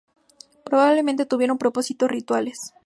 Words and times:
Probablemente 0.65 1.27
tuvieron 1.27 1.59
propósitos 1.59 2.09
rituales. 2.09 2.73